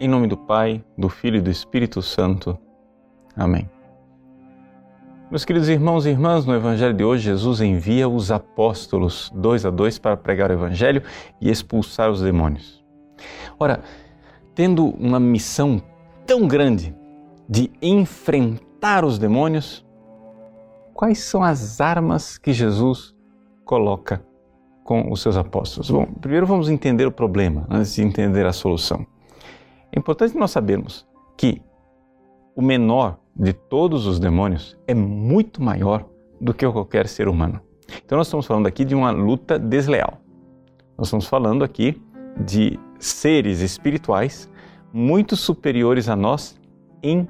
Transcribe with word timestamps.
Em 0.00 0.06
nome 0.06 0.28
do 0.28 0.36
Pai, 0.36 0.84
do 0.96 1.08
Filho 1.08 1.38
e 1.38 1.40
do 1.40 1.50
Espírito 1.50 2.00
Santo. 2.00 2.56
Amém. 3.34 3.68
Meus 5.28 5.44
queridos 5.44 5.68
irmãos 5.68 6.06
e 6.06 6.10
irmãs, 6.10 6.46
no 6.46 6.54
Evangelho 6.54 6.94
de 6.94 7.02
hoje, 7.02 7.24
Jesus 7.24 7.60
envia 7.60 8.08
os 8.08 8.30
apóstolos 8.30 9.28
dois 9.34 9.66
a 9.66 9.70
dois 9.70 9.98
para 9.98 10.16
pregar 10.16 10.50
o 10.50 10.52
Evangelho 10.52 11.02
e 11.40 11.50
expulsar 11.50 12.12
os 12.12 12.22
demônios. 12.22 12.84
Ora, 13.58 13.80
tendo 14.54 14.86
uma 14.86 15.18
missão 15.18 15.82
tão 16.24 16.46
grande 16.46 16.94
de 17.48 17.68
enfrentar 17.82 19.04
os 19.04 19.18
demônios, 19.18 19.84
quais 20.94 21.18
são 21.24 21.42
as 21.42 21.80
armas 21.80 22.38
que 22.38 22.52
Jesus 22.52 23.16
coloca 23.64 24.22
com 24.84 25.10
os 25.10 25.20
seus 25.20 25.36
apóstolos? 25.36 25.90
Bom, 25.90 26.06
primeiro 26.20 26.46
vamos 26.46 26.70
entender 26.70 27.04
o 27.04 27.10
problema 27.10 27.66
antes 27.68 27.96
de 27.96 28.02
entender 28.02 28.46
a 28.46 28.52
solução. 28.52 29.04
É 29.92 29.98
importante 29.98 30.36
nós 30.36 30.50
sabermos 30.50 31.06
que 31.36 31.62
o 32.54 32.62
menor 32.62 33.18
de 33.34 33.52
todos 33.52 34.06
os 34.06 34.18
demônios 34.18 34.76
é 34.86 34.94
muito 34.94 35.62
maior 35.62 36.04
do 36.40 36.52
que 36.52 36.68
qualquer 36.70 37.06
ser 37.06 37.28
humano. 37.28 37.60
Então, 38.04 38.18
nós 38.18 38.26
estamos 38.26 38.46
falando 38.46 38.66
aqui 38.66 38.84
de 38.84 38.94
uma 38.94 39.10
luta 39.10 39.58
desleal. 39.58 40.20
Nós 40.96 41.06
estamos 41.06 41.26
falando 41.26 41.64
aqui 41.64 42.02
de 42.44 42.78
seres 42.98 43.60
espirituais 43.60 44.50
muito 44.92 45.36
superiores 45.36 46.08
a 46.08 46.16
nós 46.16 46.58
em 47.02 47.28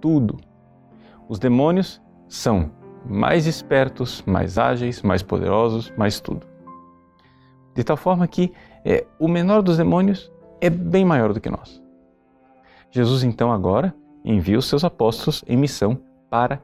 tudo. 0.00 0.36
Os 1.28 1.38
demônios 1.38 2.02
são 2.28 2.70
mais 3.08 3.46
espertos, 3.46 4.22
mais 4.26 4.58
ágeis, 4.58 5.02
mais 5.02 5.22
poderosos, 5.22 5.92
mais 5.96 6.20
tudo. 6.20 6.46
De 7.74 7.84
tal 7.84 7.96
forma 7.96 8.26
que 8.26 8.52
é, 8.84 9.06
o 9.18 9.28
menor 9.28 9.62
dos 9.62 9.76
demônios 9.76 10.32
é 10.60 10.70
bem 10.70 11.04
maior 11.04 11.32
do 11.32 11.40
que 11.40 11.50
nós. 11.50 11.85
Jesus 12.90 13.24
então 13.24 13.52
agora 13.52 13.94
envia 14.24 14.58
os 14.58 14.66
seus 14.66 14.84
apóstolos 14.84 15.44
em 15.46 15.56
missão 15.56 15.98
para 16.28 16.60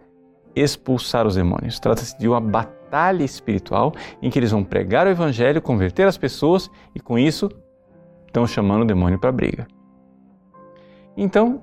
expulsar 0.55 1.27
os 1.27 1.37
demônios. 1.37 1.79
Trata-se 1.79 2.19
de 2.19 2.29
uma 2.29 2.41
batalha 2.41 3.23
espiritual 3.23 3.93
em 4.21 4.31
que 4.31 4.39
eles 4.39 4.51
vão 4.51 4.65
pregar 4.65 5.07
o 5.07 5.11
evangelho, 5.11 5.63
converter 5.63 6.07
as 6.07 6.19
pessoas 6.19 6.71
e 6.95 7.01
com 7.01 7.19
isso 7.19 7.49
estão 8.27 8.47
chamando 8.47 8.83
o 8.83 8.87
demônio 8.87 9.19
para 9.19 9.31
briga. 9.31 9.67
Então, 11.17 11.63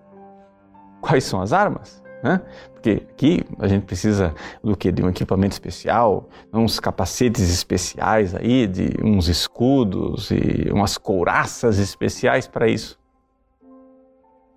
quais 1.01 1.23
são 1.23 1.41
as 1.41 1.51
armas? 1.51 2.03
Né? 2.23 2.41
Porque 2.73 3.03
aqui 3.09 3.43
a 3.57 3.67
gente 3.67 3.85
precisa 3.85 4.33
do 4.63 4.75
que? 4.75 4.91
De 4.91 5.03
um 5.03 5.09
equipamento 5.09 5.53
especial, 5.53 6.29
uns 6.53 6.79
capacetes 6.79 7.49
especiais 7.49 8.35
aí, 8.35 8.67
de 8.67 8.93
uns 9.03 9.27
escudos 9.27 10.29
e 10.31 10.69
umas 10.71 10.97
couraças 10.97 11.79
especiais 11.79 12.47
para 12.47 12.67
isso 12.67 12.98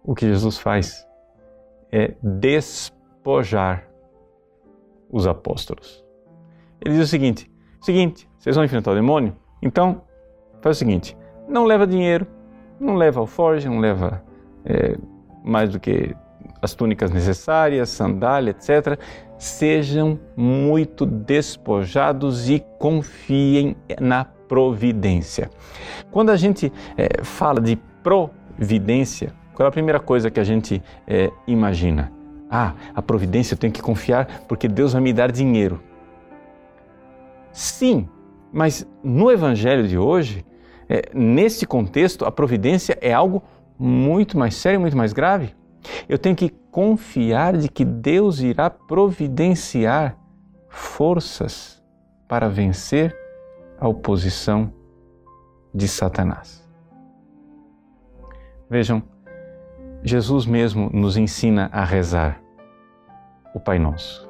o 0.04 0.14
que 0.14 0.26
Jesus 0.26 0.58
faz 0.58 1.06
é 1.90 2.14
despojar 2.22 3.88
os 5.10 5.26
apóstolos. 5.26 6.04
Ele 6.80 6.94
diz 6.94 7.04
o 7.04 7.10
seguinte: 7.10 7.50
seguinte, 7.80 8.28
vocês 8.38 8.56
vão 8.56 8.64
enfrentar 8.64 8.92
o 8.92 8.94
demônio? 8.94 9.36
Então, 9.62 10.02
faz 10.60 10.76
o 10.76 10.78
seguinte: 10.78 11.16
não 11.48 11.64
leva 11.64 11.86
dinheiro, 11.86 12.26
não 12.80 12.96
leva 12.96 13.20
alforje, 13.20 13.68
não 13.68 13.78
leva 13.78 14.22
é, 14.64 14.96
mais 15.44 15.70
do 15.70 15.78
que 15.78 16.16
as 16.60 16.74
túnicas 16.74 17.10
necessárias, 17.10 17.90
sandália, 17.90 18.50
etc. 18.50 18.98
Sejam 19.36 20.18
muito 20.36 21.04
despojados 21.04 22.48
e 22.48 22.64
confiem 22.78 23.76
na 24.00 24.24
providência. 24.24 25.50
Quando 26.10 26.30
a 26.30 26.36
gente 26.36 26.72
é, 26.96 27.24
fala 27.24 27.60
de 27.60 27.76
providência, 28.02 29.34
qual 29.54 29.66
é 29.66 29.68
a 29.68 29.72
primeira 29.72 30.00
coisa 30.00 30.30
que 30.30 30.40
a 30.40 30.44
gente 30.44 30.82
é, 31.06 31.30
imagina? 31.46 32.12
Ah, 32.50 32.74
a 32.94 33.00
providência 33.00 33.54
eu 33.54 33.58
tenho 33.58 33.72
que 33.72 33.82
confiar 33.82 34.44
porque 34.46 34.68
Deus 34.68 34.92
vai 34.92 35.02
me 35.02 35.12
dar 35.12 35.32
dinheiro. 35.32 35.82
Sim, 37.52 38.08
mas 38.52 38.86
no 39.02 39.30
Evangelho 39.30 39.86
de 39.86 39.96
hoje, 39.96 40.44
é, 40.88 41.02
nesse 41.14 41.66
contexto, 41.66 42.24
a 42.24 42.30
providência 42.30 42.98
é 43.00 43.12
algo 43.12 43.42
muito 43.78 44.38
mais 44.38 44.54
sério, 44.54 44.80
muito 44.80 44.96
mais 44.96 45.12
grave. 45.12 45.54
Eu 46.08 46.18
tenho 46.18 46.36
que 46.36 46.50
confiar 46.70 47.56
de 47.56 47.68
que 47.68 47.84
Deus 47.84 48.40
irá 48.40 48.70
providenciar 48.70 50.16
forças 50.68 51.82
para 52.28 52.48
vencer 52.48 53.16
a 53.78 53.88
oposição 53.88 54.72
de 55.74 55.88
Satanás. 55.88 56.62
Vejam, 58.70 59.02
Jesus 60.04 60.46
mesmo 60.46 60.90
nos 60.92 61.16
ensina 61.16 61.70
a 61.72 61.84
rezar 61.84 62.42
o 63.54 63.60
Pai 63.60 63.78
Nosso. 63.78 64.28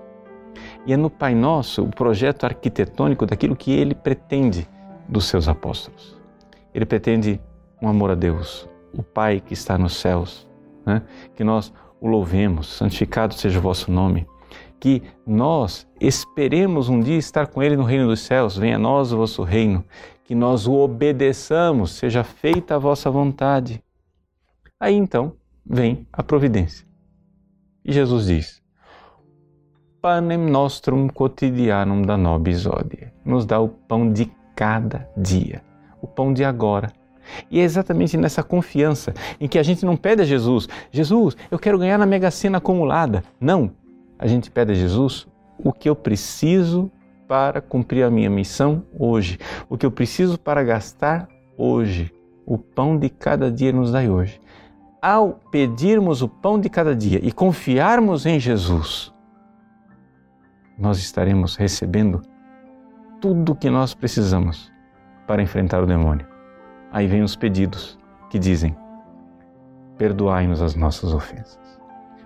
E 0.84 0.92
é 0.92 0.96
no 0.96 1.08
Pai 1.08 1.34
Nosso 1.34 1.82
o 1.82 1.88
projeto 1.88 2.44
arquitetônico 2.44 3.24
daquilo 3.24 3.56
que 3.56 3.72
ele 3.72 3.94
pretende 3.94 4.68
dos 5.08 5.26
seus 5.26 5.48
apóstolos. 5.48 6.20
Ele 6.74 6.84
pretende 6.84 7.40
um 7.80 7.88
amor 7.88 8.10
a 8.10 8.14
Deus, 8.14 8.68
o 8.92 9.02
Pai 9.02 9.40
que 9.40 9.54
está 9.54 9.78
nos 9.78 9.96
céus, 9.96 10.48
né? 10.84 11.02
que 11.34 11.42
nós 11.42 11.72
o 12.00 12.08
louvemos, 12.08 12.66
santificado 12.66 13.34
seja 13.34 13.58
o 13.58 13.62
vosso 13.62 13.90
nome, 13.90 14.26
que 14.80 15.02
nós 15.24 15.86
esperemos 16.00 16.88
um 16.88 17.00
dia 17.00 17.16
estar 17.16 17.46
com 17.46 17.62
Ele 17.62 17.76
no 17.76 17.84
reino 17.84 18.08
dos 18.08 18.20
céus, 18.20 18.56
venha 18.56 18.76
a 18.76 18.78
nós 18.78 19.12
o 19.12 19.16
vosso 19.16 19.42
reino, 19.42 19.84
que 20.24 20.34
nós 20.34 20.66
o 20.66 20.74
obedeçamos, 20.74 21.92
seja 21.92 22.24
feita 22.24 22.74
a 22.74 22.78
vossa 22.78 23.10
vontade. 23.10 23.82
Aí 24.80 24.94
então, 24.94 25.34
vem 25.64 26.06
a 26.12 26.22
providência. 26.22 26.86
E 27.84 27.92
Jesus 27.92 28.26
diz: 28.26 28.62
Panem 30.00 30.38
nostrum 30.38 31.08
quotidianum 31.08 32.02
da 32.02 32.16
nobis 32.16 32.66
odie. 32.66 33.12
Nos 33.24 33.46
dá 33.46 33.60
o 33.60 33.68
pão 33.68 34.12
de 34.12 34.30
cada 34.54 35.08
dia, 35.16 35.62
o 36.00 36.06
pão 36.06 36.32
de 36.32 36.44
agora. 36.44 36.92
E 37.50 37.60
é 37.60 37.62
exatamente 37.62 38.16
nessa 38.16 38.42
confiança 38.42 39.14
em 39.40 39.46
que 39.46 39.58
a 39.58 39.62
gente 39.62 39.84
não 39.84 39.96
pede 39.96 40.22
a 40.22 40.24
Jesus: 40.24 40.68
Jesus, 40.90 41.36
eu 41.50 41.58
quero 41.58 41.78
ganhar 41.78 41.98
na 41.98 42.06
mega 42.06 42.30
sena 42.30 42.58
acumulada. 42.58 43.22
Não. 43.40 43.70
A 44.18 44.26
gente 44.26 44.50
pede 44.50 44.72
a 44.72 44.74
Jesus 44.74 45.26
o 45.58 45.72
que 45.72 45.88
eu 45.88 45.96
preciso 45.96 46.90
para 47.26 47.60
cumprir 47.60 48.04
a 48.04 48.10
minha 48.10 48.28
missão 48.28 48.84
hoje, 48.96 49.38
o 49.68 49.76
que 49.76 49.86
eu 49.86 49.90
preciso 49.90 50.38
para 50.38 50.62
gastar 50.62 51.28
hoje. 51.56 52.12
O 52.44 52.58
pão 52.58 52.98
de 52.98 53.08
cada 53.08 53.50
dia 53.50 53.72
nos 53.72 53.92
dai 53.92 54.08
hoje 54.08 54.40
ao 55.02 55.32
pedirmos 55.50 56.22
o 56.22 56.28
pão 56.28 56.60
de 56.60 56.70
cada 56.70 56.94
dia 56.94 57.18
e 57.20 57.32
confiarmos 57.32 58.24
em 58.24 58.38
Jesus, 58.38 59.12
nós 60.78 60.98
estaremos 60.98 61.56
recebendo 61.56 62.22
tudo 63.20 63.52
o 63.52 63.56
que 63.56 63.68
nós 63.68 63.94
precisamos 63.94 64.72
para 65.26 65.42
enfrentar 65.42 65.82
o 65.82 65.86
demônio. 65.86 66.26
Aí 66.92 67.08
vem 67.08 67.22
os 67.22 67.34
pedidos 67.34 67.98
que 68.30 68.38
dizem: 68.38 68.76
perdoai-nos 69.98 70.62
as 70.62 70.76
nossas 70.76 71.12
ofensas. 71.12 71.58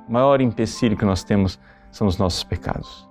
O 0.07 0.13
maior 0.13 0.43
empecilho 0.43 0.97
que 0.97 1.05
nós 1.05 1.25
temos 1.25 1.59
são 1.91 2.07
os 2.07 2.19
nossos 2.19 2.45
pecados. 2.45 3.09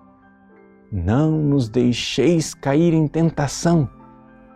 Não 0.91 1.31
nos 1.31 1.67
deixeis 1.67 2.53
cair 2.53 2.93
em 2.93 3.07
tentação, 3.07 3.89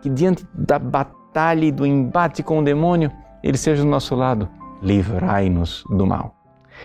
que 0.00 0.08
diante 0.08 0.46
da 0.54 0.78
batalha 0.78 1.64
e 1.64 1.72
do 1.72 1.84
embate 1.84 2.42
com 2.42 2.60
o 2.60 2.64
demônio, 2.64 3.10
ele 3.42 3.58
seja 3.58 3.82
do 3.82 3.88
nosso 3.88 4.14
lado 4.14 4.48
livrai-nos 4.82 5.84
do 5.90 6.06
mal. 6.06 6.36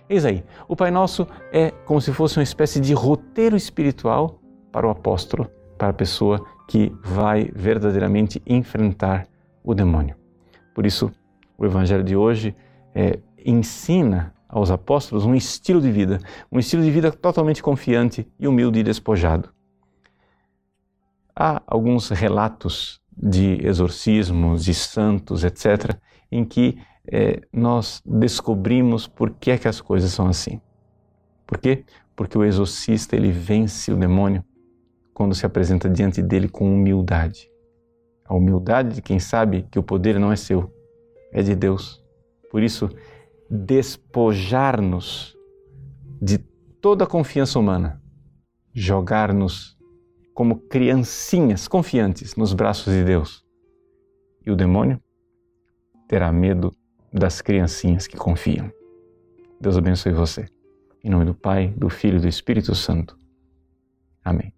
Eis 0.09 0.25
aí, 0.25 0.43
o 0.67 0.75
Pai 0.75 0.91
Nosso 0.91 1.27
é 1.51 1.71
como 1.71 2.01
se 2.01 2.11
fosse 2.11 2.37
uma 2.37 2.43
espécie 2.43 2.79
de 2.79 2.93
roteiro 2.93 3.55
espiritual 3.55 4.39
para 4.71 4.87
o 4.87 4.89
apóstolo, 4.89 5.49
para 5.77 5.89
a 5.89 5.93
pessoa 5.93 6.45
que 6.67 6.91
vai 7.03 7.49
verdadeiramente 7.53 8.41
enfrentar 8.45 9.27
o 9.63 9.73
demônio. 9.73 10.15
Por 10.73 10.85
isso, 10.85 11.11
o 11.57 11.65
Evangelho 11.65 12.03
de 12.03 12.15
hoje 12.15 12.55
é, 12.93 13.19
ensina 13.45 14.33
aos 14.47 14.71
apóstolos 14.71 15.25
um 15.25 15.35
estilo 15.35 15.81
de 15.81 15.91
vida, 15.91 16.19
um 16.51 16.59
estilo 16.59 16.83
de 16.83 16.91
vida 16.91 17.11
totalmente 17.11 17.63
confiante 17.63 18.27
e 18.39 18.47
humilde 18.47 18.79
e 18.79 18.83
despojado. 18.83 19.49
Há 21.35 21.61
alguns 21.67 22.09
relatos 22.09 23.01
de 23.17 23.65
exorcismos, 23.65 24.63
de 24.63 24.73
santos, 24.73 25.43
etc., 25.43 25.97
em 26.31 26.43
que 26.43 26.77
é, 27.11 27.41
nós 27.51 28.01
descobrimos 28.05 29.07
por 29.07 29.31
que 29.31 29.51
é 29.51 29.57
que 29.57 29.67
as 29.67 29.81
coisas 29.81 30.11
são 30.11 30.27
assim. 30.27 30.59
Por 31.45 31.57
quê? 31.57 31.83
Porque 32.15 32.37
o 32.37 32.43
exorcista 32.43 33.15
ele 33.15 33.31
vence 33.31 33.91
o 33.91 33.97
demônio 33.97 34.43
quando 35.13 35.35
se 35.35 35.45
apresenta 35.45 35.89
diante 35.89 36.21
dele 36.21 36.49
com 36.49 36.73
humildade. 36.73 37.49
A 38.25 38.33
humildade 38.33 38.95
de 38.95 39.01
quem 39.01 39.19
sabe 39.19 39.67
que 39.69 39.77
o 39.77 39.83
poder 39.83 40.19
não 40.19 40.31
é 40.31 40.35
seu, 40.35 40.73
é 41.31 41.41
de 41.41 41.55
Deus. 41.55 42.03
Por 42.49 42.63
isso, 42.63 42.89
despojar-nos 43.49 45.37
de 46.21 46.39
toda 46.81 47.03
a 47.03 47.07
confiança 47.07 47.59
humana, 47.59 48.01
jogar-nos 48.73 49.77
como 50.33 50.57
criancinhas 50.57 51.67
confiantes 51.67 52.35
nos 52.35 52.53
braços 52.53 52.91
de 52.93 53.03
Deus. 53.03 53.45
E 54.45 54.51
o 54.51 54.55
demônio 54.55 54.99
terá 56.07 56.31
medo 56.31 56.71
das 57.19 57.41
criancinhas 57.41 58.07
que 58.07 58.17
confiam. 58.17 58.71
Deus 59.59 59.77
abençoe 59.77 60.11
você. 60.11 60.45
Em 61.03 61.09
nome 61.09 61.25
do 61.25 61.33
Pai, 61.33 61.73
do 61.77 61.89
Filho 61.89 62.17
e 62.17 62.21
do 62.21 62.27
Espírito 62.27 62.75
Santo. 62.75 63.17
Amém. 64.23 64.54